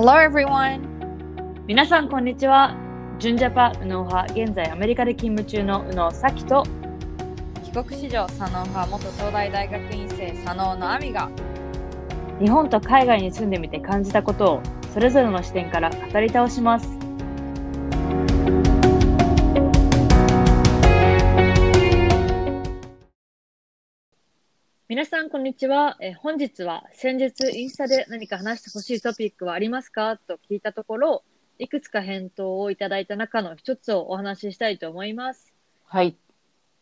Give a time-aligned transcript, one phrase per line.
[0.00, 0.78] Hello everyone!
[1.66, 2.76] 皆さん、こんにちは。
[3.18, 6.62] 純ジャパ右脳派、現在アメリカで勤務中の右脳咲と、
[7.64, 11.28] 帰国子女佐野派元東大大学院生佐野の亜美が
[12.38, 14.62] 日本と海外に住んでみて感じたことを、
[14.94, 16.97] それぞれの視点から語り倒します。
[24.90, 25.98] 皆さん、こんにちは。
[26.00, 30.16] えー本日は先日インスタで何か話してほしいトピックはありますか？
[30.16, 31.22] と聞いたところ、
[31.58, 35.52] いくつか返答をいただいた中の一つをお話ししたいと思います。
[35.84, 36.16] はい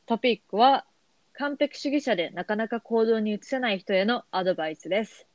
[0.06, 0.84] トピックは、
[1.32, 5.26] 完璧主義者でなかなか行動に移せない人へのアドバイスです。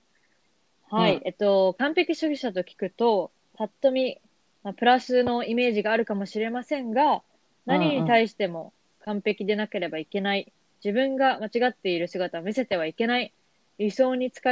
[0.89, 1.17] はい。
[1.17, 4.17] うんえっと、完璧主義者と聞くと、ぱっと見、
[4.63, 7.21] まあ、プラスのイメージがあるかもしれませんが、
[7.65, 8.71] 何に対しても
[9.03, 10.53] 完璧でなければいけない。
[10.83, 13.33] 自分が間違っている姿を見せてはいけない。
[13.77, 14.51] 理想につか、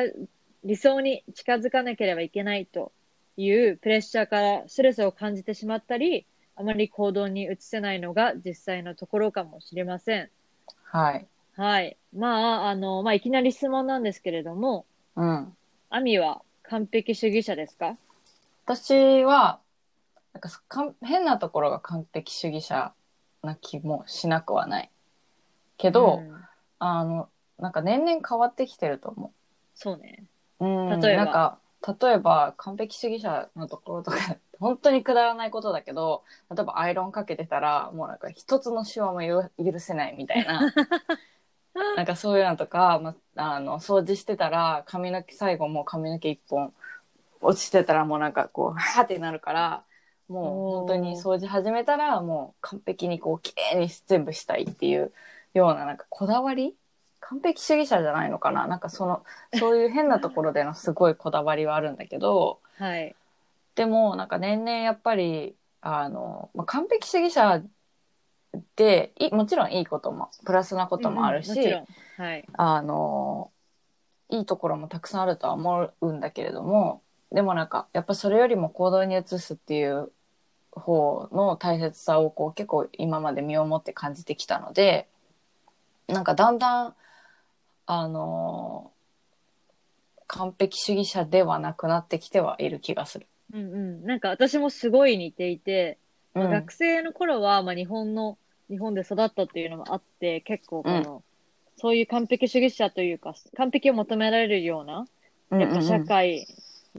[0.63, 2.91] 理想に近づかなければいけないと
[3.37, 10.29] いうプレッシャーからストレスを感じてしまったり、あまり行動に移せないのが実際のところかもしれません。
[10.83, 11.97] はいはい。
[12.15, 15.55] まあ、あの、まあ、いきなり質問なんですけれども、うん
[15.89, 17.97] アミは完璧主義者ですか？
[18.65, 19.59] 私は
[20.33, 20.49] なんか
[21.01, 22.93] 変なところが完璧主義者
[23.41, 24.91] な気もしなくはない
[25.79, 26.31] けど、ん
[26.77, 29.33] あのなんか年々変わってきてると思
[29.73, 30.23] そうね。
[30.59, 30.65] う。
[30.65, 31.25] うん例えば？
[31.25, 31.59] なんか
[32.01, 34.17] 例えば完璧主義者のところとか
[34.59, 40.73] 本当にくだらないことだけど例えばアイロンかけてたらもうなんか一つのシワも許許せないみたいな
[41.95, 46.73] なんかそういうのとか、まあ、あの掃除してたら髪の毛最後もう髪の毛一本
[47.41, 49.83] 落ちてたらもうなんかこうはーってなるから
[50.27, 55.13] もう本当に掃除始めたらもう完璧にこう綺麗に全部したいっていう
[55.59, 56.75] ようななんかこだわり？
[57.19, 58.65] 完璧主義者じゃないのかな？
[58.65, 59.23] なんかその
[59.59, 63.15] そういう変なところでのすごいこだわりはあるんだけどはい。
[63.75, 67.61] でもなんか年々やっぱりあの、まあ、完璧主義者
[68.75, 71.69] でいもちろんいいこともプラスなこともあるし、う
[72.21, 72.23] ん。
[72.23, 72.45] はい。
[72.53, 73.51] あの
[74.29, 80.11] いいところもたくさんあるとは思うんだけれどもでもなんかやっぱそれよりも行動に移すっていう
[80.71, 85.08] 方の大切さをこう結構今まで身をもって感じてきたので
[86.13, 86.95] なんかだんだん
[87.85, 88.91] あの
[90.27, 93.25] 完璧主義者ではなくなってきてはいる気がする。
[93.53, 94.05] うんうん。
[94.05, 95.97] なんか私もすごい似ていて、
[96.33, 98.37] まあうん学生の頃は、まあ、日本の、
[98.69, 101.23] 日本で育ったっていうのもあって、結構この、
[101.77, 105.07] そういう完璧主義者というか、完璧を求められるような、
[105.59, 106.45] やっぱ社会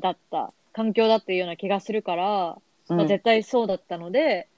[0.01, 4.49] だった、環境だっていうような気がするから、うんまあ、絶対そうだったので、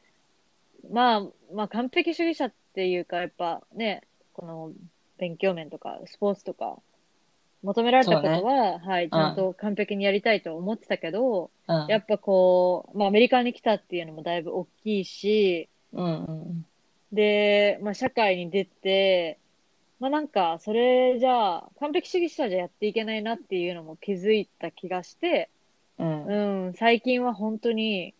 [0.90, 1.22] まあ、
[1.54, 4.02] まあ、完璧主義者っていうか、やっぱね、
[4.32, 4.72] この
[5.18, 6.78] 勉強面とかスポーツとか、
[7.62, 11.86] 求められたことは、はい、ちゃんと完璧にやりたいと思ってたけど、うん。
[11.86, 16.66] やっぱこう、まあ、アメリカに来たっていうのもだいぶ大きいし、うんうん。
[17.12, 19.38] で、まあ、社会に出て、
[20.00, 25.48] まあ、なんか、それじゃあ、完璧主義者じゃやっていけないなっていうのも気づいた気がして、
[25.98, 26.66] うん。
[26.66, 28.12] うん、最近は本当に、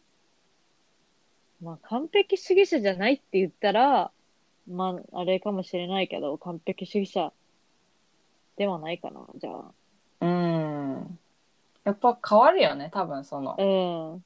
[1.60, 4.12] まあ、完璧主義者じゃないって言ったら、
[4.68, 7.32] まあ、あれかもしれないけど、完璧主義者
[8.56, 9.72] ではないかな、じゃあ。
[10.20, 11.18] うん
[11.84, 14.24] やっぱ変わるよね多分そのうん。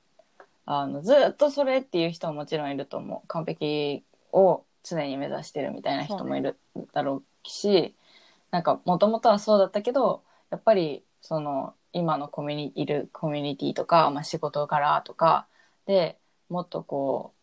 [0.66, 6.58] あのずっとそれっていう人ももちろんいると思う完璧を常に目指してるみたいな人もいる
[6.92, 7.94] だろうし
[8.50, 15.46] なんかもともとはそうだったけどやっぱりその今のコミュニいるコミュニティとか、まあ、仕事柄とか
[15.86, 16.18] で
[16.48, 17.35] もっとこう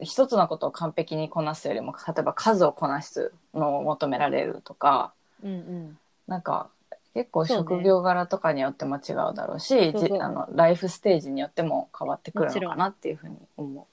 [0.00, 5.98] 一つのことを完璧にこなすよりも例えば数をこなすのを求められるとかうんうん。
[6.26, 6.70] なんか
[7.14, 13.86] 結構職業柄とかによっても違うだろうしそうそうじあのライフステージによっても変わってくるのかなっていうふうに思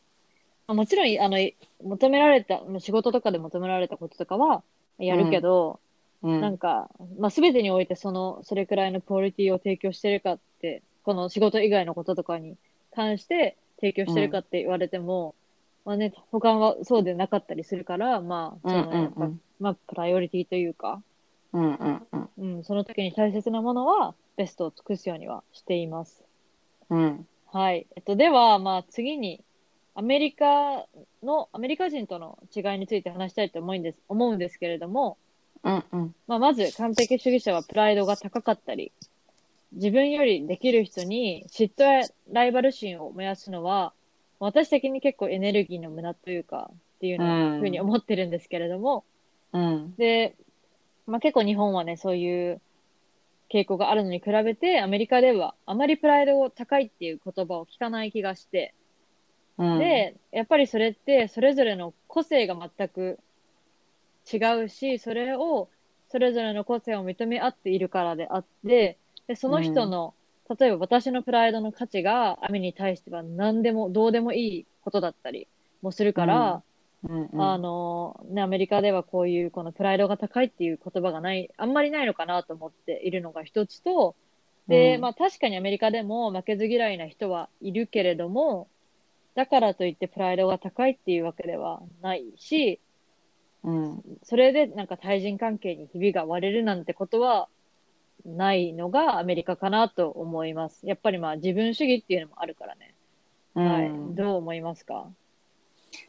[0.70, 1.38] まあもちろん、あの、
[1.84, 4.62] 求められた、仕事とかで求められたこととかは
[5.00, 5.80] やるけど、
[6.22, 6.30] う。
[6.30, 12.56] うんなんか、まあ、すべてにおいてその、それくらいのクオリティを提供してるかって、この仕事以外のこととかに
[12.94, 15.34] 関して提供してるかって言われても、
[15.86, 19.02] まあね、他はそうでなかったりするから、まあ、その、うんうんうん。
[19.02, 19.30] やっぱ
[19.60, 21.02] まあ、プライオリティというか、
[21.54, 22.30] うんうんうん。
[22.38, 26.24] うん、その時に大切なものは、ベストを尽くすようにはしています。
[26.90, 27.28] うん。
[27.52, 27.88] はい。
[27.96, 29.44] えっと、では、まあ、次に、
[29.96, 30.86] アメリカ
[31.24, 35.18] の、アメリカ人との違いについて話したいと思うんです、思うんですけれども、
[35.64, 36.16] うんうん。
[36.28, 38.94] まあ、まず、完璧主義者はプライドが高かったり、
[39.74, 43.94] 自分よりできる人に嫉妬やライバル心を燃やすのは、
[44.40, 47.60] 私的に結構エネルギーの無駄というか、っていううん。
[47.60, 49.04] ふうに思ってるんですけれども、
[49.54, 49.96] うん。
[49.98, 50.36] で、
[51.08, 52.62] まあ、結構日本はね、そういう、
[53.52, 58.74] 傾向があるのに比べて、アメリカではあまりプライドが高いっていう言葉を聞かない気がして、
[59.58, 63.20] うん、で、やっぱりそれってそれぞれの個性が全く
[64.32, 65.68] 違うし、それを、
[66.12, 68.98] それぞれの個性を認め合っているからであって、
[69.28, 70.14] で、その人の、
[70.58, 75.48] 例えば私のプライドの価値がアミに対しては何でも、どうでもいいことだったり
[75.82, 76.64] もするから、
[77.08, 77.30] うん。
[77.32, 84.16] うん、あの、ね、アメリカではこういうこのプライドが高いっていう言葉がない、あんまりないのかなと思っているのが一つと、
[84.68, 85.02] で、うん。
[85.02, 88.68] まあ確かにアメリカでも負けず嫌いな人はいるけれども、
[89.36, 92.80] だからといってプライドが高いっていうわけではないし、
[93.64, 97.48] うん、それでなんか対人関係にひびが割れるなんてことは
[98.26, 100.86] ないのがアメリカかなと思います。
[100.86, 102.94] やっぱりまあ自分主義っていうのもあるからね。
[103.54, 103.88] はい。
[103.88, 105.08] うんどう思いますか？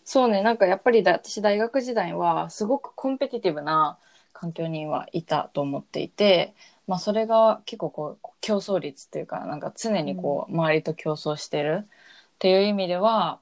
[0.04, 3.98] そうね、なんかやっぱりだ私大学時代はすごくコンペティティブな
[4.32, 6.54] 環境にはいたと思っていて、
[6.86, 11.86] まあそれが結構こう競争率っていうか、なんか常にこう周りと競争してるっ
[12.38, 13.38] ていう意味では、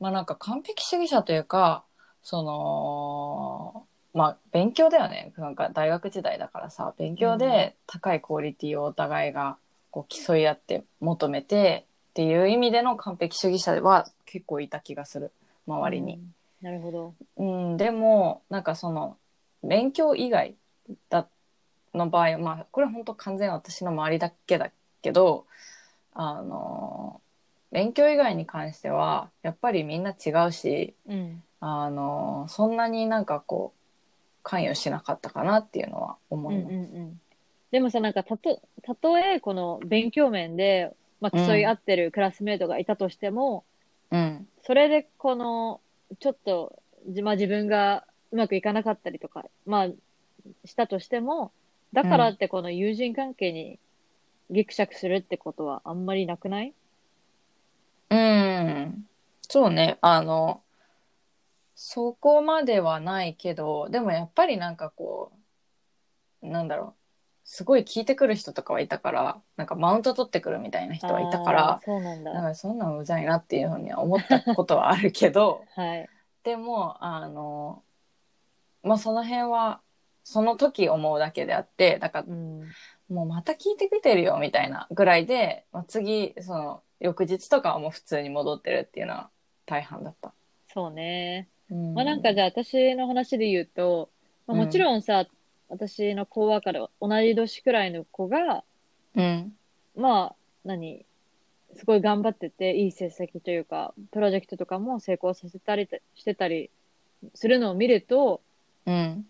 [0.00, 1.84] まあなんか完璧主義者というか、
[2.22, 3.86] その、
[4.18, 5.32] まあ勉強だよね。
[5.36, 9.56] なんか大学時代だからさ、勉強で高いクオリティをお互いが
[9.90, 15.30] こう競い合って求めてっていう意味での完璧主義者は結構いた気がする。
[15.68, 16.14] 周りに。
[16.14, 17.14] うんなるほど。
[17.36, 19.16] うん、でも、なんかその、
[19.62, 20.56] 勉強以外
[21.08, 21.28] だ、
[21.94, 25.46] の場合、まあ、これ本当完全私の周りだけだけど、
[26.14, 27.20] あの、
[27.70, 31.42] 勉強以外に関しては、やっぱりみんな違うし、うん。
[31.60, 33.77] あの、そんなになんかこう、
[34.48, 36.72] 関与しなかったかなっていうのは思います。
[36.72, 37.20] うんうんうん。
[37.70, 40.90] でもさ、なんか、たと、たとえ、この勉強面で、
[41.20, 43.64] まあ、競い合ってるクラスメイトがいたとしても、
[44.10, 44.48] うん。
[44.62, 45.80] それで、この、
[46.20, 49.88] ちょっと、じまあ、自分がうまくいかなかったりとか、まあ、
[50.64, 51.52] したとしても、
[51.92, 53.78] だからってこの友人関係に
[54.50, 56.72] ギクシャクするってことはあんまりなくない？
[58.10, 59.06] うん。
[59.42, 59.98] そうね。
[60.00, 60.62] あの、
[61.80, 65.30] そこまではないけど、でもやっぱりなんかこ
[66.42, 66.94] う、なんだろう。
[67.44, 72.34] すごい聞いてくる人とかはいたから、なんかマウント取ってくるみたいな人はいたからそうなんだ。
[72.34, 76.08] なんかそんなんうざいなっていうふうには思ったことはあるけど、 はい。
[76.42, 77.84] でも、あの、
[78.82, 79.80] まあその辺は、
[80.24, 82.68] その時思うだけであって、だからうん。
[83.08, 89.30] もうまた聞いてきてるよみたいなぐらいで、まあ、次、その、翌日とかはもう普通に戻ってるっていうのは
[89.64, 90.34] 大半だった。
[90.66, 91.48] そうね。
[91.70, 94.08] うんまあなんかじゃあ私の話で言うと、
[94.46, 95.26] まあ、うんもちろんさ、
[95.68, 98.64] 私のコワーカーで同じ年くらいの子が、
[99.14, 99.52] うん。
[99.96, 101.04] まあ、何、
[101.74, 106.70] すごい頑張ってて、いい成績というか、プロジェクトとかも成功させたりしてたり
[107.34, 108.40] するのを見ると、
[108.86, 109.26] うん。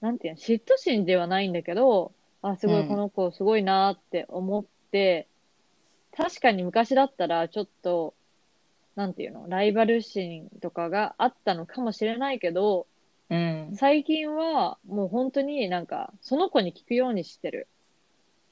[0.00, 2.12] なんていうの、嫉妬心ではないんだけど、
[2.42, 5.26] あ、すごうんいこの子すごいなって思って、
[6.14, 8.14] 確かに昔だったらちょっと、
[8.96, 12.86] なんていうの、ライバル心とかがあったのかもしれないけど、
[13.28, 13.72] うん。
[13.76, 17.68] 最近はもう本当になんか、その子に聞くようにしてる。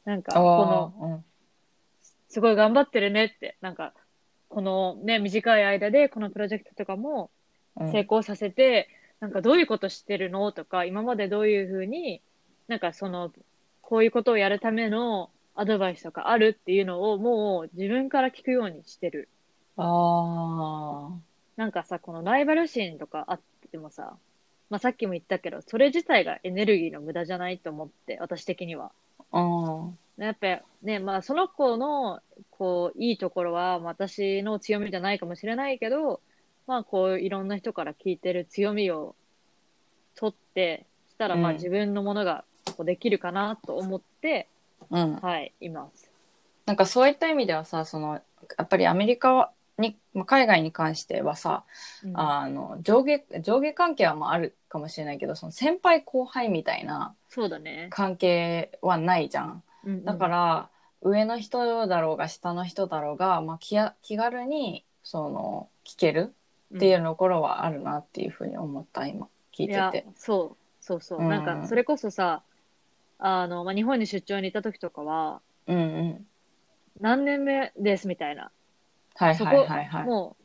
[0.05, 1.25] なんか、あこの、あ、うん。
[2.29, 3.95] すごい頑張ってるねって、なんか、
[4.49, 7.31] このね、短い間でこのプロジェクトとかも
[7.77, 8.89] うん成功させて、
[9.21, 12.21] なんかどういうことしてるのとか、今までどういうふうに、
[12.69, 13.33] なんかその、
[13.81, 19.29] こういうことをやるためのアドバイスとかあるっていうのをもう自分から聞くようにしてる。
[19.77, 21.11] あ
[21.57, 23.41] なんかさ、このライバル心とかあっ
[23.71, 24.17] てもさ、
[24.71, 28.93] まあさっきも言ったけど、それ自体がエネルギーの無駄じゃないと思って、私的には。
[29.31, 29.41] あ。
[29.41, 29.99] うん。
[30.17, 36.21] やっぱね、まあその子の、こう、いいところは、まあ私の強みじゃないかもしれないけど、
[36.67, 39.15] まあこう、いろんな人から聞いてる強みを
[40.15, 42.45] 取って、したらまあうん自分のものが
[42.77, 44.49] こうできるかなと思って、
[44.91, 45.17] うん。
[45.17, 46.11] はい、います。
[46.67, 51.65] なんかそういった意味ではさ、その、やっぱりアメリカに、まあ海外に関してはさ、
[52.05, 57.89] うんあの、上下、上下関係はまああるかもしれないけど、その先輩後輩みたいなそうだね。
[57.91, 59.63] 関係はないじゃん。
[59.85, 60.71] うんうんだから、
[61.03, 66.35] 上の人だろうが下の人だろうが、まあ、気や気軽にその聞ける
[66.75, 71.19] っていうところはあるなっていうふうに思った今聞いてて。、そう、そうそう。
[71.21, 72.43] うんなんか、それこそさ、
[73.19, 76.27] あの、まあ、日本に出張に行った時とかは、うんうん。
[77.01, 78.51] 何年目ですみたいな。
[79.15, 80.05] そはいはいこ、はいはい。
[80.05, 80.45] もう、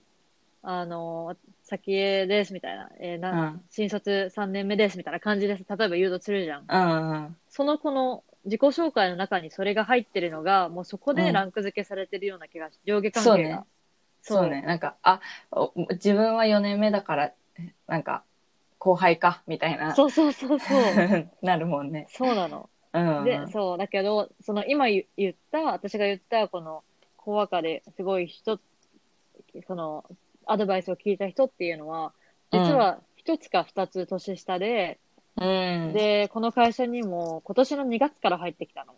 [0.64, 2.92] あの、先へですみたいな。
[3.00, 5.66] えーうな、ん新卒3年目ですみたいな感じです。
[5.70, 6.70] 例えば誘導するじゃん。
[6.70, 7.36] うんうん。
[7.50, 13.66] その子の自己紹介の中にそれが入ってるのが、もうそこでうんランク付けされてるような気がし、上下関そうね係が。
[14.24, 14.62] そうね。
[14.64, 15.22] なんか、あ、
[15.52, 17.34] お自分は4年目だから、
[17.88, 18.24] なんか、
[18.80, 19.96] 後輩か、みたいな。
[19.96, 21.06] そうそうそうそう。
[21.42, 22.08] なるもんね。
[22.08, 22.70] そうなの。
[22.94, 23.26] うん。
[23.26, 26.84] で、そう、だけど、その今言言った、私が言った、この、
[27.24, 28.60] コワカですごい人、
[29.68, 30.06] その、
[30.46, 32.14] アドバイスを聞いた人っていうのは、
[32.52, 35.00] 実は一つか二つ年下で、
[35.40, 35.46] う
[35.90, 35.94] ん。
[35.94, 38.94] で、この会社にも今年の2月から入ってきたの。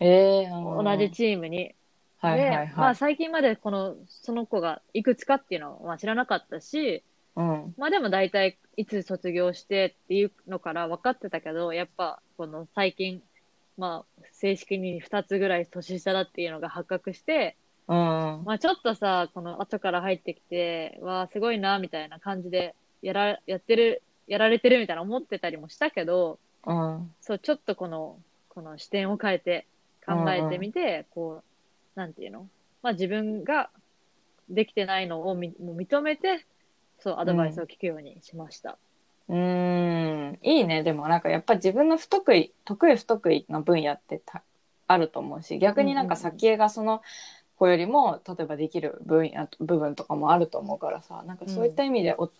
[0.00, 1.58] ええうん同じチームに。
[1.58, 1.74] で、
[2.18, 2.90] はいはいまはい。
[2.92, 7.02] あ最近までこの、その子がいくつかっていうのはまあ知らなかったし、
[7.36, 7.74] うん。
[7.76, 13.22] まあでも大体いつ卒業してっていうのから分かってたけど、やっぱこの最近、
[13.76, 17.56] まあ正式に2つぐらい年下だっていうのが発覚して、
[17.88, 17.96] うん。
[18.44, 27.14] まあちょっとさ、この後から入ってきて、わあすごいな、みたいな感じで、やら、やってる、やられてるみたいな思ってたりもしたけど、うん。
[27.20, 29.66] そう、ちょっとこの、この視点を変えて
[30.06, 31.42] 考えてみて、こ
[31.96, 32.48] う、なんていうの？
[32.82, 33.70] まあ自分が
[34.48, 36.46] できてないのをみもう認めて、
[37.00, 38.78] そう、アドバイスを聞くようにしました。
[39.28, 40.38] うーん。
[40.42, 40.82] いいね。
[40.82, 44.42] でもなんかやっぱ自分の不得意、得意不得意な分野ってた
[44.86, 47.02] あると思うし、逆になんか先絵がその
[47.56, 52.30] 子よりも、例えばできる分野、部分とかもあると思うからさ、なんかそういった意味でお、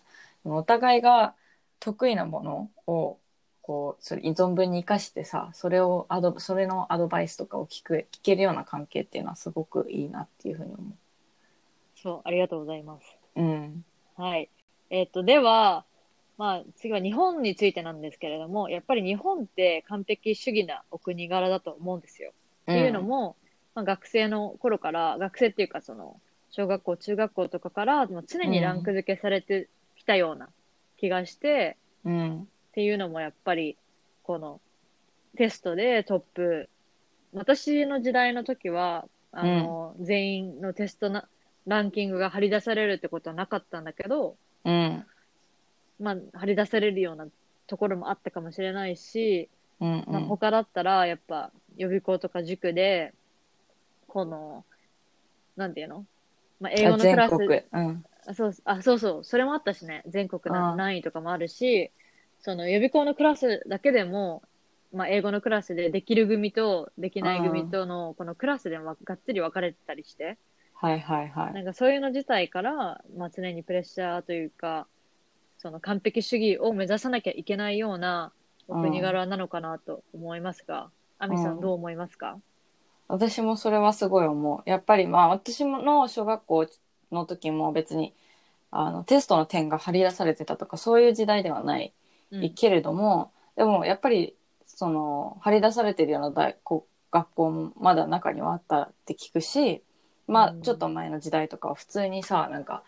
[0.45, 1.35] お互いが
[1.79, 3.17] 得意なものを、
[3.61, 10.93] こう、それ存分に活かしてさ、それをアド、それのアドバイスとかを聞く、聞けるような関係っていうのはすごくいいなっていうふうに思
[11.95, 13.17] そう、ありがとうございます。
[13.35, 13.41] う。
[13.41, 13.85] うん。
[14.15, 14.49] はい。
[14.91, 15.85] えっ、と、では、
[16.37, 22.31] まあ、次は日本についてなんですけれども、やっぱり日本って完璧主義なお国柄だと思うんですよ。
[22.63, 23.35] っていうのも、
[23.73, 26.19] まあ、学生の頃から、学生っていうかその、
[26.51, 30.49] 小学校、中学校とかから、もう常にランク付けされてきたような
[30.97, 32.41] 気がして、うん。
[32.41, 33.77] っていうのもやっぱり、
[34.23, 34.59] この、
[35.37, 36.69] テストでトップ、
[37.33, 41.27] 私の時代の時は、あの、全員のテストな、
[41.65, 45.05] ランキングが張り出されるってことはなかったんだけど、うん。
[45.99, 47.27] まあ、張り出されるような
[47.67, 49.49] ところもあったかもしれないし、
[49.79, 50.05] うん。
[50.07, 53.13] まあ、他だったら、やっぱ、予備校とか塾で、
[54.07, 54.65] この、
[55.55, 56.05] なんていうの？
[56.59, 57.33] まあ、英語のクラス。
[57.73, 58.05] うん。
[58.27, 61.91] あそうあそうそう、それもあったしね、全国ああな何位とかもあるし、
[62.39, 64.41] その予備校のクラスだけでも、
[64.93, 70.37] まあ、英語のクラスでできる組とできない組との、このクラスでもがっつり分かれてたりして、
[70.73, 71.53] はいはいはい。
[71.53, 74.87] なんかそういうの自体から、まあ、常にプレッシャーというか、
[75.65, 78.31] その完璧主義を目指さなきゃいけないような
[78.67, 81.57] お国柄なのかなと思いますが、アミさうん。
[81.57, 82.37] んどう思いますか？
[83.07, 84.69] 私もそれはすごい思う。
[84.69, 86.67] やっぱりまあ私もの小学校
[87.11, 88.13] の時も別に
[88.69, 91.93] あのテストの点が張り出されてたとかそういう時代ではない
[92.29, 92.53] うん。
[92.53, 94.35] けれども、でもやっぱり
[94.67, 99.81] その張り出されてるような大こ学校もまだ中にはあったって聞くし
[100.27, 100.61] まあうん。
[100.61, 102.83] ちょっと前の時代とかは普通にさなんか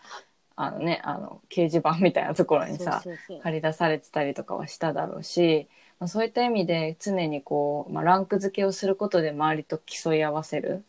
[0.60, 3.40] あのねあの掲示板みたいなところにさそうそうそう。
[3.42, 5.68] 張り出されてたりとかはしただろうし、
[6.00, 10.84] まあ、そういった意味で常にこう、まあ、ランク付けをすることで周りと競い合わせる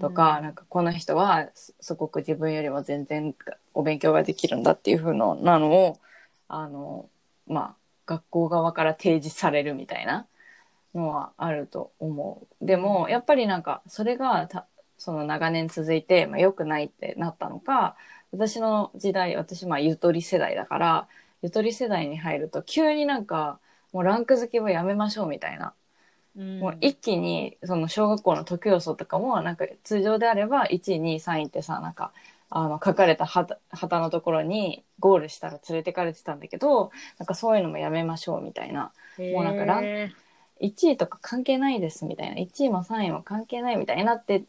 [0.00, 0.44] とか、うん。
[0.44, 3.34] なんかこの人はすすごく自分よりも全然
[3.74, 5.98] お勉強ができるんだっていう風のなのを
[6.46, 7.08] あの
[7.48, 7.74] まあ
[8.06, 10.26] 学校側から提示されるみたいな
[10.94, 12.64] のはあると思う。
[12.64, 17.96] でもやっぱりなんかそれがたその長年続いて、まあ、良くないってなったのか
[18.32, 21.08] 私の時代私まあゆとり世代だから
[21.42, 23.58] ゆとり世代に入ると急になんか
[23.92, 25.72] もうランク付けはやめましょうみたいな。
[26.36, 26.60] うん。
[26.60, 32.12] もう一気にその小学校の得要素とかもなんか通常であれば1位2位3位ってさなんか
[32.50, 38.92] あの書かれた旗旗のところにゴールしたら連れてかれてたんだけどなんかそういうのもやめましょうみたいな。
[39.18, 40.12] もうなんかランへ
[40.60, 42.36] 1位とか関係ないですみたいな。
[42.36, 44.44] 1位も3位も関係ないみたいになって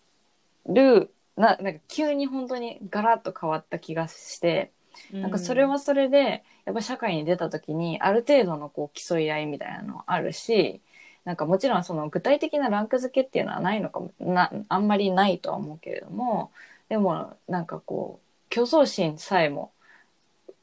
[0.67, 4.71] るななんか急に本当にガラッと変わった気がして。
[5.13, 10.81] ーなんかそれはそれで、やっぱ社会に出た時に、ある程度のこう競い合いみたいなのはあるし、
[11.23, 16.51] なんかもちろんその具体的なランク付けっていうのはないのかも、な、あんまりないとは思うけれども、
[16.89, 19.71] でもなんかこう、競争心さえも、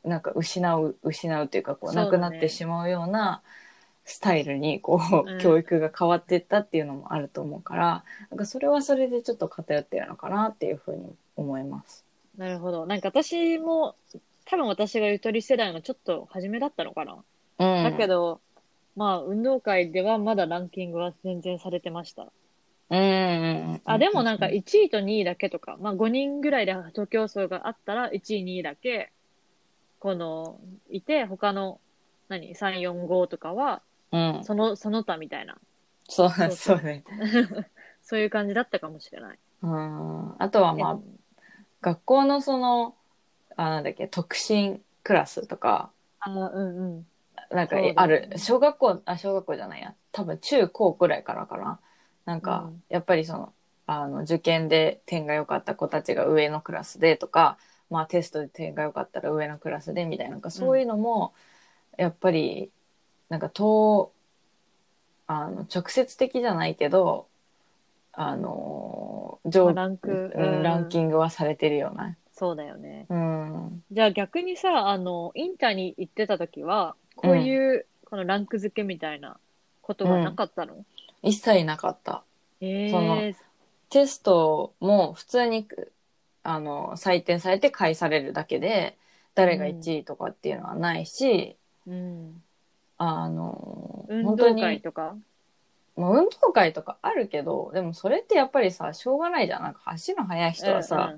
[0.05, 3.43] なんか失う、失うっていうかこう、なくなってしまうような
[4.07, 12.05] スタイルにこう、うん教育が変わっていったっていうのもあると思うから、なんかそれはそれでちょっと偏ってるのかなっていうふうに思います。
[12.39, 12.87] なるほど。
[12.87, 13.97] なんか私も、
[14.45, 17.17] 多分私がゆとり世代のちょっと初めだったのかな。
[17.59, 17.85] うん。
[17.85, 18.41] だけど、
[18.95, 22.29] まあ、運動会ではまだランキングは全然されてました。
[22.91, 23.81] うんうんうん。
[23.85, 29.11] あ、でもなんか1位と2位だけとか、まあ5人ぐらいで徒競走があったら1位、2位だけ、
[29.99, 30.61] この、
[30.91, 31.81] いて、他の、
[32.29, 33.83] 何、3、4、5とかは、
[34.17, 34.45] うん。
[34.45, 35.57] その、その他みたいな、
[36.09, 37.05] そう、そうそうね。
[38.03, 39.39] そういう感じだったかもしれない。
[39.63, 40.43] うん。
[40.43, 40.99] あとはまあ、
[41.81, 42.95] 学校のその、
[43.57, 47.07] あ、なんだっけ、特進クラスとか、あ、うんうん。
[47.51, 51.81] なんかそうだよねある、小学校、あ、小学校じゃないや、多分中高くらいからかな。
[52.25, 53.53] なんか、うんやっぱりその、
[53.87, 57.59] あの、受験で点が良かった子たちが上のクラスでとか、
[57.91, 61.35] まあテストで点が良かったら上のクラスでみたいな、なんかそういうのも、
[61.99, 62.71] やっぱり、
[63.29, 64.13] なんか、と、
[65.27, 67.27] あの、直接的じゃないけど、
[68.13, 71.07] あの、ま上あランク、うんランキング。
[71.09, 72.17] ングはされてるよね。
[72.33, 73.07] そうだよね。
[73.09, 73.83] うん。
[73.91, 79.39] じゃあ逆にさ、あの、インターに行ってた時は、こういう、このランク付けみたいな
[79.83, 80.85] ことはなかったの、
[81.23, 82.23] 一切なかった。
[82.61, 83.35] えそのえ
[83.91, 85.69] テストも普通に
[86.43, 88.97] あの採点されて返されるだけで
[89.35, 91.57] 誰が1位とかっていうのはないし、
[91.87, 92.43] うん。
[92.99, 95.17] あの運動会にとか？
[95.97, 99.63] もう運動会とかあるけどでもそれってやっぱりさしょうがないじゃん。
[99.63, 101.15] なんか走るの速い人はさ、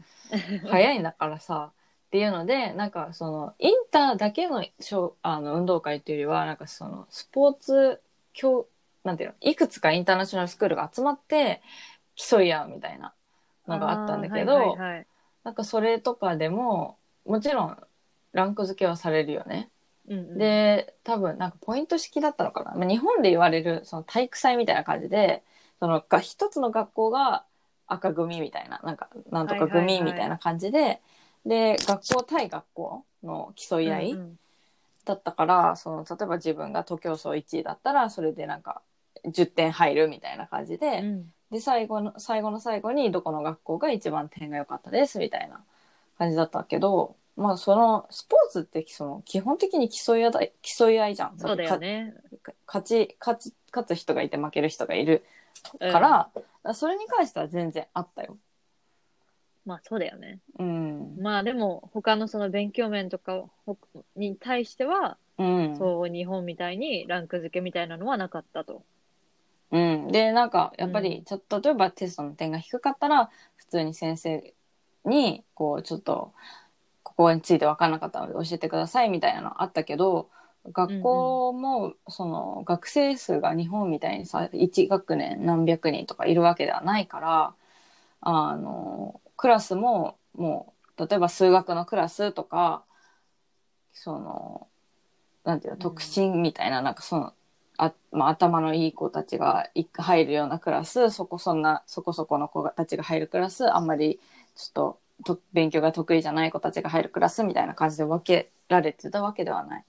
[0.67, 8.01] 速いんだからさっていうのでなんかそのインターだけのしょうあの運動会っていうよりはなんかそのスポーツ
[8.33, 8.67] 教
[9.05, 11.61] なんていうのいくつかインターナショナルスクールが集まって
[12.15, 13.13] 競い合うみたいな
[13.67, 15.07] のがあったんだけど、はいはい。
[15.45, 17.77] なんかそれとかでももちろん
[18.33, 19.71] ランク付けはされるよね。
[20.09, 25.43] うんうん、で多分なんかポイント式だったのかな、まあ、日本で言われるその体育祭みたいな感じで
[25.81, 27.45] そのが一つの学校が
[27.87, 29.99] 赤組みたいななんかなんとかはいはいはい。
[29.99, 31.01] 組みたいな感じで、
[31.47, 34.19] で学校対学校の競い合い
[35.05, 38.83] だったから、その例えば自分が徒競走1位だったらそれでなんか
[39.25, 41.33] 10点入るみたいな感じで、うん。
[41.51, 45.65] で最後の最後の最後にどこの学校が一番点が良かったですみたいな
[46.19, 51.39] 感じだったけどまあそのスポーツってその基本的に競い合い競い合いじゃん。
[51.39, 52.13] そうだよね。
[52.43, 55.25] か勝ち勝ち勝つ人がいて負ける人がいる
[55.79, 56.01] か
[56.65, 58.37] ら、それに関しては全然あったよ。
[59.65, 60.41] まあそうだよね。
[60.59, 61.17] うん。
[61.21, 63.79] まあでも他のその勉強面とかほ
[64.17, 65.77] に対しては、うん。
[65.79, 68.83] そう日本みたいにランク付けみたいなのはなかったと。
[69.71, 70.09] うん。
[70.09, 74.55] で、なんか、やっぱり、ちょっと、例えばテストの点が低かったら、普通に先生
[75.05, 76.33] に、こう、ちょっと、こ
[77.19, 80.31] こについて分からなかったので教えてくださいみたいなのあったけど、
[80.73, 87.55] 学校も、その、学生数が日本みたいにさ、1学年何百人とかいるわけではないから、
[88.21, 92.85] あの、クラスも、もう、例えば数学のクラスとか、
[93.93, 94.69] その、
[95.45, 95.81] なんていうの、うん。
[95.81, 97.33] 特進みたいな、なんかその、
[97.79, 104.19] あまあ、頭のいい子たちがい入るようなクラスそこそんなそこそこの子たちが入るクラスあんまり
[104.57, 109.85] ちょっとと勉強が得意じゃない子たちが入るクラスみたいな感じで分けられてたわけではない。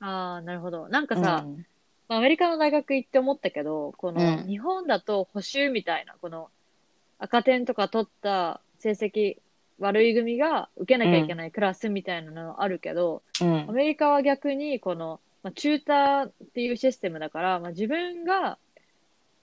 [0.00, 0.88] ああ、なるほど。
[0.88, 1.66] なんかさ、うん
[2.08, 6.48] まあアメリカの大学行って思ったけど、このうん日本だと補習みたいな、この
[7.18, 9.36] 赤点とか取った成績
[9.78, 18.58] 悪い組が受けなきゃいけないクラスみたいなのあるけど、うんアメリカは逆にこの、まあ、チューターっていうシステムだから、まあ、自分が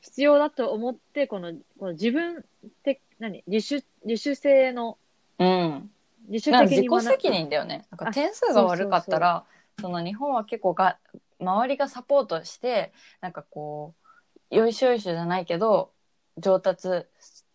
[0.02, 2.42] 必要だと思って、この、この自分っ
[2.84, 3.44] て、何？
[3.48, 4.98] 自主、自主性の、
[5.40, 5.92] うん、
[6.28, 7.86] 自主なんか自己責任だよね。
[7.92, 9.46] なんか点数が悪かったら
[9.80, 10.98] その日本は結構が
[11.40, 13.94] 周りがサポートしてなんかこ
[14.52, 15.92] うよいしょよいしょじゃないけど
[16.38, 16.90] 上達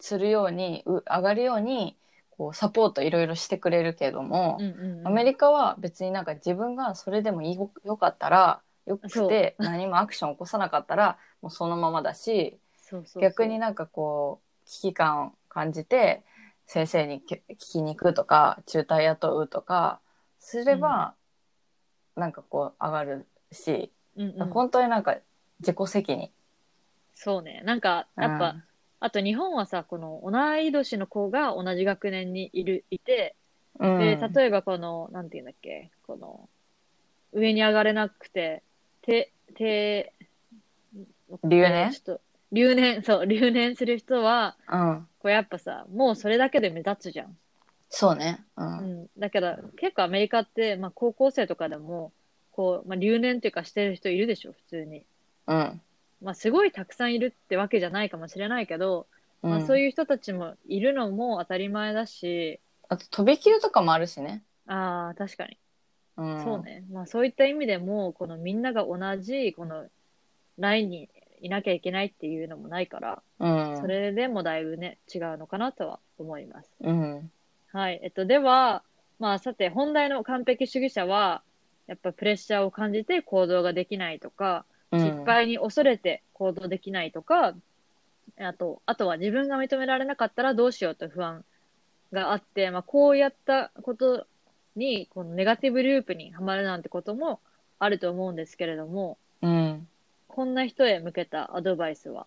[0.00, 1.96] するようにう上がるように
[2.30, 5.06] こうサポートいろいろしてくれるけども、うんうんうん。
[5.06, 13.22] アメリカは別になんか自分がそれでもいいよよかったらよくて何もアクション起こさなかったらもうそのままだしそうそうそう。
[13.22, 16.22] 逆になんかこう危機感を感じて
[16.66, 20.00] 先生にき聞きに行くとか中退雇うとか
[20.38, 21.14] すれば、
[22.16, 24.50] なんかこう上がるし、うんうん。
[24.50, 25.16] 本当になんか
[25.60, 26.30] 自己責任。
[27.14, 27.62] そうね。
[27.64, 28.62] なんか、やっぱ、うん。
[29.00, 33.36] あと日本はさ、この同い年の子が同じ学年にいる、いて、
[33.78, 36.48] うん、で、例えばこの、なんていうんだっけ、この、
[37.32, 38.62] 上に上がれなくて、
[39.02, 40.12] て、て、
[41.44, 41.92] 留年？
[42.52, 47.34] 留年、そう、留年する人は、うん、こうやっぱさ、もうそれだけで目立つじゃん。
[47.88, 48.44] そうね。
[48.58, 49.08] ううんん。
[49.16, 52.12] だけど、結構アメリカって、まあ高校生とかでも、
[52.52, 55.06] こう、まあ留年っていうかしてる人いるでしょ、普通に。
[55.46, 55.80] うん
[56.20, 59.06] まあすごいたくさんいるってわけじゃないかもしれないけど、
[59.42, 62.60] うんまあそういう人たちもいるのも当たり前だし、
[62.90, 64.42] あと飛び級とかもあるしね。
[64.66, 65.56] ああ、確かに。
[66.18, 66.84] うん、そうね。
[66.92, 69.86] まあそういった意味でも、このみんなが同じ、この、
[70.58, 71.08] ラインに
[71.44, 76.70] いなきゃいけないっていうのもないから、うん、それでもだいぶね、違うのかなとは思います。
[76.80, 77.30] うん、
[77.72, 78.00] はい。
[78.02, 78.82] えっと、では、
[79.18, 81.42] まあさて、本題の完璧主義者は、
[81.86, 87.54] やっぱプレッシャーを感じて行動ができないとか、うん失敗に恐れて行動できないとか、
[88.38, 91.44] あと、あとは自分が認められなかったらどうしようと不安
[92.12, 94.26] があって、まあ、こうやったこと
[94.76, 97.40] に、このネガティブループにはまるなんてことも
[97.80, 99.88] あると思うんですけれども、うん。
[100.34, 102.26] こんな人へ向けたアドバイスは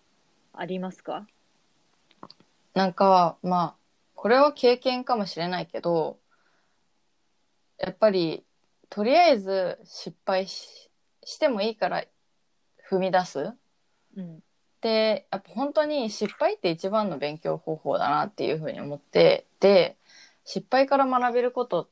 [0.54, 1.26] ありますか？
[2.72, 3.74] なんか、まあ、
[4.14, 6.18] これは経験かもしれないけど、
[7.76, 8.46] やっぱり、
[8.88, 10.90] とりあえず失敗し
[11.22, 12.02] してもいいから
[12.90, 13.52] 踏み出す。
[14.16, 14.42] うん。
[14.80, 19.98] で、やっぱ本当に失敗って一番の勉強方法だなっていうふうに思って、で、
[20.46, 21.88] 失敗から学べることっ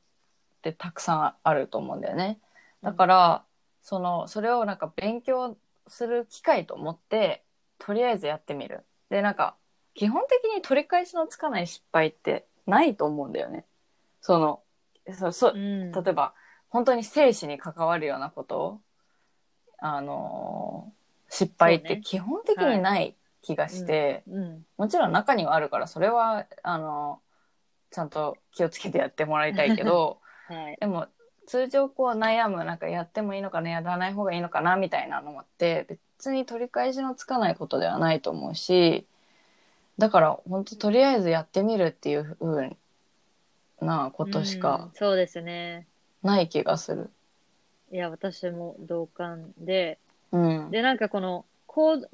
[0.63, 2.39] てたくさんあると思うんだよね。
[2.81, 3.43] だから、
[3.83, 5.55] その、それをなんか勉強
[5.89, 7.43] する機会と思って、
[7.79, 8.85] とりあえずやってみる。
[9.09, 9.57] で、なんか、
[9.93, 13.65] 基本的に取り返しのつかない失敗ってないと思うんだよね。
[14.21, 14.63] その、
[15.13, 15.91] そそうん。
[15.91, 16.35] 例えば、
[16.69, 18.81] 本当に生死に関わるようなことを、
[19.79, 20.97] あのー
[21.29, 24.65] 失敗って基本的にない気がして、うん。
[24.77, 27.27] もちろん中にはあるから、それは、あのー
[27.95, 30.77] ちゃんと気をつけてやってもらいたいけど、 はい。
[30.79, 31.07] でも、
[31.47, 35.85] 通常こう悩む、なんかやってもいいのかな、やらない方がいいのかな、みたいなのって、
[36.17, 39.07] 別に取り返しのつかないことではないと思うし、
[39.97, 42.77] だから、本当とりあえずやってみるっていうふう
[43.81, 45.87] なことしうんかそうですね。
[46.21, 47.09] ない気がする。
[47.91, 49.99] いや、私も同感で、
[50.31, 50.71] うん。
[50.71, 51.45] で、なんかこの、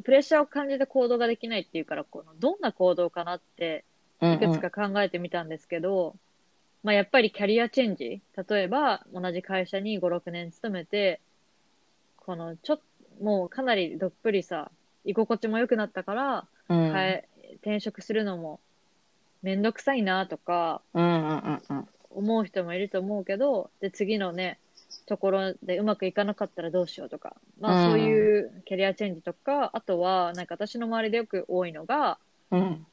[0.03, 3.85] プレッシャーを感じて行動ができないっていうから、この、どんな行動かなって、
[4.21, 6.15] いくつか考えてみたんですけど、
[6.83, 8.21] まあやっぱりキャリアチェンジ。
[8.49, 11.21] 例えば、同じ会社に5、6年勤めて、
[12.17, 12.83] この、ちょっと、
[13.23, 14.71] もうかなりどっぷりさ、
[15.05, 17.29] 居心地も良くなったから、うん、変え、
[17.61, 18.59] 転職するのも
[19.43, 21.87] めんどくさいなとか、うんうんうんうん。
[22.09, 24.57] 思う人もいると思うけど、で、次のね、
[25.05, 32.17] ところでうまくいかなかったらどうしようとか、まあうんそういうキャリアチェンジとか、あとは、なんか私の周りでよく多いのが、
[32.51, 32.85] うん。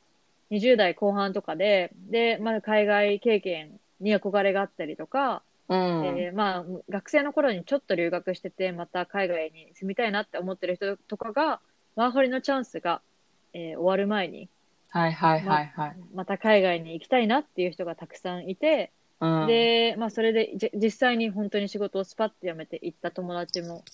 [0.51, 6.07] 20代後半とかで、で、まあ海外経験に憧れがあったりとか、うん。
[6.07, 11.61] えーまあ学生の頃にちょっと留学してて、また海外に住みたいなって思ってる人とかが、
[11.95, 13.01] ワーホリのチャンスが、
[13.53, 14.49] えー終わる前に、
[14.91, 15.97] はいはいはいはい。
[16.15, 23.85] また海外に行きたいなっていう人がたくさんいて、うん、で、まあ、それでじ実際に本当に仕事をスパッと辞めて行った友達も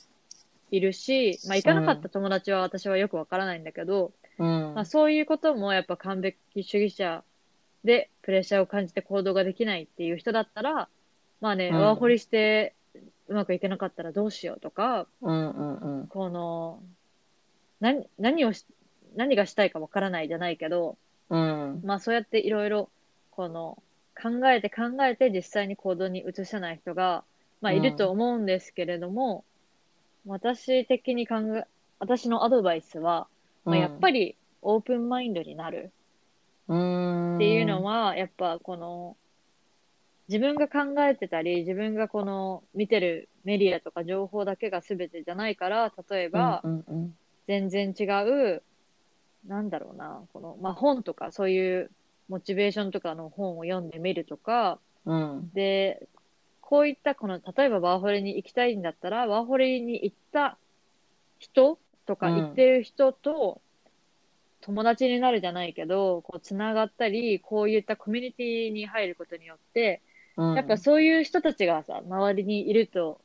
[0.70, 4.74] いるし、まあ、行かなかった友達は私はよくわからないんだけど、うん。
[4.74, 7.24] まあ、そういうこともやっぱ完璧主義者
[7.84, 10.88] でプレッシャーを感じて行動ができないっていう人だったら、
[11.40, 12.74] まあね、うんワーホリして
[13.28, 16.06] うまくいけなかったらどうしようとか、うんうんうん。
[16.06, 16.80] この、
[17.80, 18.64] 何、何をし、
[19.16, 20.96] 何がしたいかわからないじゃないけど、
[21.28, 21.80] うん。
[21.84, 22.88] まあそうやっていろいろ、
[23.30, 23.82] この、
[24.20, 27.24] 考えて考えて実際に行動に移せない人が、
[27.60, 29.44] まあいると思うんですけれども、
[30.26, 31.66] 私的に考え、
[31.98, 33.26] 私のアドバイスは、
[33.66, 35.92] まあやっぱり、りオープンマインドになる
[36.68, 37.36] うん。
[37.36, 39.16] っていうのは、やっぱこの、
[40.28, 46.64] 自分が考えてたり、自分がこの見てるメディアとか情報だけが全てじゃないから、例えば
[47.46, 48.62] 全然違う、
[49.46, 51.90] なんだろうな、この、まあ本とかそういう
[52.28, 55.38] モチベーションとかの本を読んでみるとか、うん。
[55.38, 55.52] うん。
[55.52, 56.08] で、
[56.60, 60.58] こういったこの、例えばワーホリに行きたいんだったら、ワーホリに行った
[61.38, 63.60] 人とかうん行ってる人と
[64.60, 70.00] 友達になるじゃないけど、こうつながったり、こういったコミュニティに入ることによって、
[70.36, 73.20] うんやっぱそういう人たちがさ、周りにいると、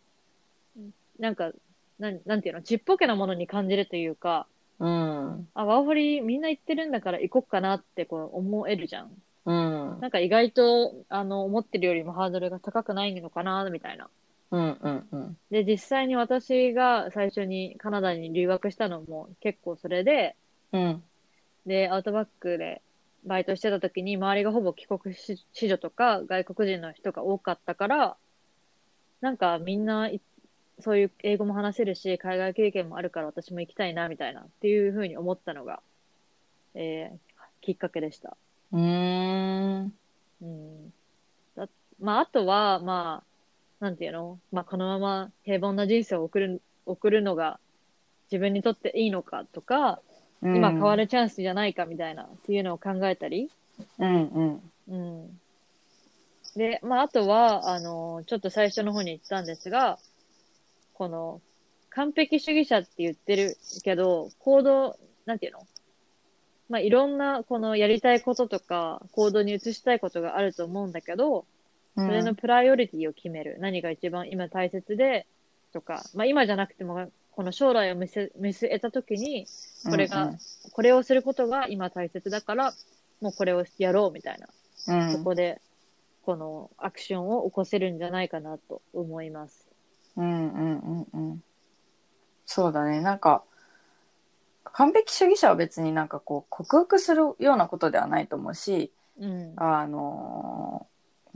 [1.20, 1.52] なんか、
[2.00, 4.48] なんなんていうの、ちっぽけなものに感じるというか、
[4.80, 5.48] うん。
[5.54, 9.12] あ、ワーホリみんな行ってるんだから行こっかなってこう思えるじゃん。
[9.46, 10.00] うん。
[10.00, 14.10] なんか意外と、あの、思ってるよりもハードルが高くないのかな、みたいな。
[14.52, 15.38] うんうんうん。
[15.50, 20.36] で、実際に私が最初にカナダに留学したのも結構それで、
[20.74, 21.04] うん。
[21.66, 22.82] で、アウトバックで
[23.26, 25.38] バイトしてた時に周りがほぼ帰国子
[25.68, 28.18] 女とか外国人の人が多かったから、
[29.22, 30.22] なんかみんない
[30.82, 35.82] そういう英語も話せるし、海外経験もあるから私も行きたいな、みたいなっていうふうに思ったのが、
[36.74, 37.18] えー、
[37.62, 38.36] きっかけでした。
[38.72, 39.94] うーん。
[40.42, 40.94] うん。
[41.56, 41.68] だ
[42.00, 43.31] まあ、あとは、まあ、
[43.82, 44.40] なんていうの？
[44.54, 47.60] まあ、このまま平凡な人生を送る、送るのが
[48.32, 50.00] 自分にとっていいのかとか、
[50.42, 53.50] 今変わるチャンスじゃないかみたいなっていうのを考えたり、
[54.00, 54.72] うんうん。
[54.88, 55.40] うん。
[56.56, 59.98] で、まあ、あとは、あの、ちょっと最初の方に言ったんですが、
[60.94, 61.42] この、
[61.90, 65.68] 完璧主義者って言ってるけど、行動、なんていうの？
[66.70, 71.46] まあ、いろんな、このやりたいこととか、行動に移したいことがあると思うんだけど、
[71.96, 73.58] そそれのプライオリティを決める。
[73.60, 75.28] 何が一番今大切で、
[75.74, 79.48] とか、まあ、今じゃなくても、この将来を見せ見据えたときに、
[79.90, 80.34] これが、
[80.74, 82.74] これをすることが今大切だから、
[83.22, 84.48] もうこれをやろうみたいな。
[84.88, 85.62] うん、そこで、
[86.26, 89.68] このアクションを起こせるんじゃないかなと思います。
[90.16, 91.44] うんうんうんうん。
[92.46, 93.02] そうだね。
[93.02, 93.44] なんか、
[94.64, 99.54] 完璧主義者は別になんかこう、克服するようなことではないと思うし、うん。
[99.58, 100.91] あのー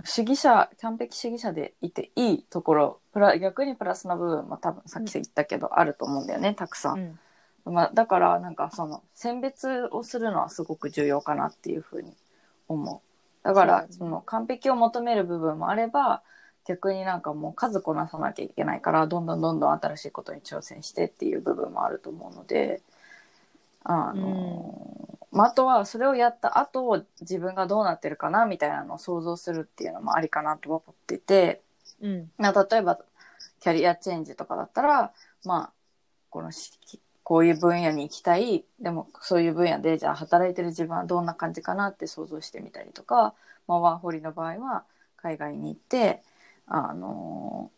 [0.06, 6.92] 主義者、完璧主義者でいていいところ、プラ逆にプラスな部分も多分さっき言ったけど、あると思うんだよね、たくさ。
[6.92, 7.02] うん
[7.72, 7.74] ん。
[7.74, 12.14] まあ、だからなんかその選別をするのはすごく重要かなっていうふうに
[12.68, 13.00] 思う。
[13.44, 16.24] だからその完璧を求める部分もあれば
[16.66, 22.82] 逆になんかもう数こなさなきゃいけないからどんどんどんどん新しいことに挑戦してっていう部分もあると思うので
[23.84, 31.62] あの、まあ、あとはそれをやった後自分がどうなってるかなみたいなのを想像するっていうのもありかなと思ってて。
[32.02, 32.32] うん。
[32.38, 33.00] まあ、例えば
[33.60, 35.12] キャリアチェンジとかだったら
[35.44, 35.72] まあ
[36.30, 36.72] このし
[37.24, 43.34] こういう分野に行きたいでもそういう分野でじゃあ働いてる自分はどんな感じかなって想像してみたりとか、
[43.68, 44.84] まあ、ワーホリの場合は
[45.18, 46.22] 海外に行って
[46.68, 47.72] あの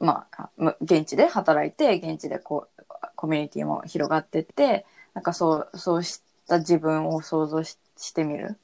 [0.00, 2.82] まあむ現地で働いて現地でこう
[3.14, 4.84] コミュニティも広がってって
[5.18, 8.56] なんかそうそうした自分を想像ししてみる。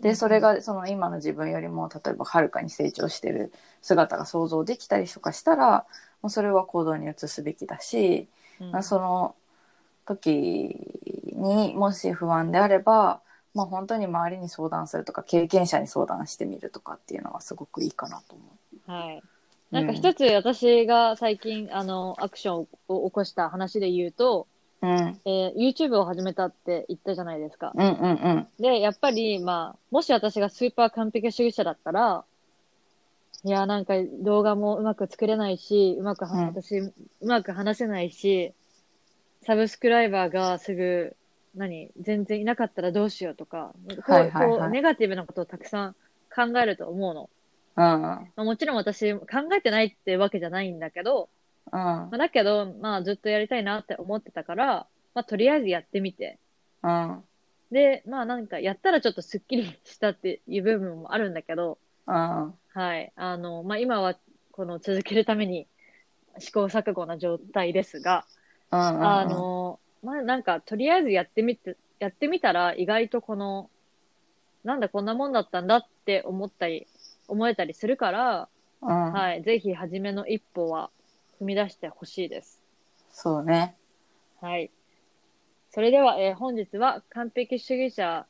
[0.00, 5.86] でそれがその今の自分よりも例えばはるかに成長してる姿が想像できたりとかしたら
[6.22, 8.28] もうそれは行動に移すべきだし、
[8.60, 9.34] うんまあその
[10.06, 10.76] 時
[11.34, 13.20] にもし不安であれば、
[13.54, 18.44] まあ、本当に周りに相談するとか経験者に相談してみるとかっていうのはすごくいいかなと思
[18.86, 19.22] はい。
[19.72, 19.74] う。
[19.74, 24.48] なんか一つ私が最近、あの、アクションを起こした話で言うと、
[24.82, 27.72] うん、うんえー YouTube を始めたって言ったじゃないですか。
[27.74, 28.46] うんうんうん。
[28.60, 32.24] で、やっぱり、まあ、もし私がスーパー完璧主義者だったら、
[33.44, 36.46] いや、なんか動画もうまく作れないし、うまくは、うん。
[36.46, 38.52] 私、うまく話せないし、
[39.42, 41.16] サブスクライバーがすぐ、
[41.54, 44.58] 何、全然いなかったらどうしようとか、こうはいはいはい。
[44.58, 45.92] こうネガティブなことをたくさん
[46.34, 47.30] 考えると思うの。
[47.76, 51.28] うんまあ、もちろん私考えてないってわけじゃないんだけど、
[51.72, 56.38] うんまあ、だけど、まあずっとやりたいなって思ってたから、まあとりあえずやってみて。
[56.82, 57.22] うん
[57.70, 63.12] で、まあなんかやったらちょっとスッキリしたっていう部分もあるんだけど、うんはい。
[63.14, 64.16] あの、まあ今は
[64.52, 65.66] この続けるために
[66.38, 68.24] 試行錯誤な状態ですが、
[68.72, 73.70] うんあの、まあなんかとりあえずやってみて、やってみたら意外とこの、
[74.64, 76.86] なんだこんなもんだったんだって思ったり、
[77.26, 78.48] 思えたりするから、
[78.80, 79.42] うんはい。
[79.42, 80.90] ぜひ初めの一歩は
[81.40, 82.62] 踏み出してほしいです。
[83.10, 83.76] そうね
[84.40, 84.70] はい。
[85.70, 88.26] それでは、えー本日は完璧主義者、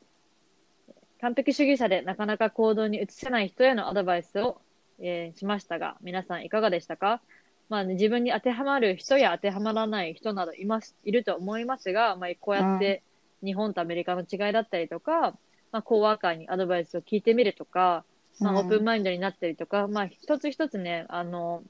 [1.21, 4.61] 完璧主義者でなかなか行動に移せない人へのアドバイスを、
[4.99, 7.21] えーしましたが、皆さんいかがでしたか？
[7.69, 13.03] まあ、ね、自分に当てはまる人や当てはまらない人などいます、いると思いますが、まあ、こうやって
[13.43, 15.37] 日本とアメリカの違いだったりとか、
[15.71, 18.03] まあ、コーワーカーにアドバイスを聞いてみるとか、
[18.39, 21.61] まあ、うんオープンマインドになったりとか、まあ、一つ一つね、あの、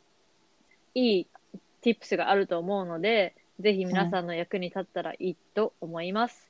[0.94, 1.28] いい
[1.84, 6.50] tips があると思うので、ぜひ皆さんの役に立ったらいいと思います。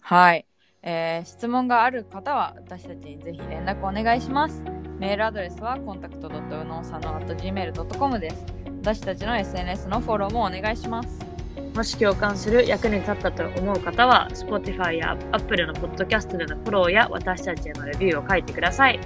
[0.00, 0.44] はい、
[0.82, 4.62] えー質問がある方は私たちにぜひ連絡お願いします
[4.98, 8.44] メールアドレスはコンタクト u n o a n o gmail.com です
[8.82, 11.34] 私たちの SNS のフォローもお願いします
[11.74, 19.00] もし共感する役に立ったと思う方は、Spotify や Apple のポッドキャストでのフォローや私たちへのレビューを書いてください。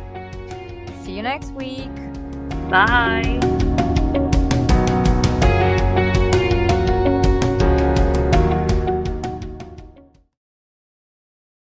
[1.02, 1.88] See you next week!
[2.70, 3.97] バイ